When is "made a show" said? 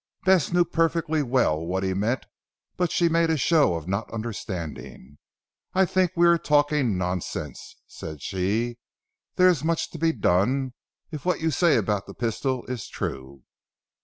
3.07-3.75